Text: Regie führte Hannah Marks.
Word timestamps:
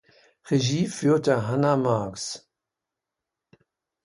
Regie 0.49 0.87
führte 0.87 1.45
Hannah 1.47 1.77
Marks. 1.77 2.49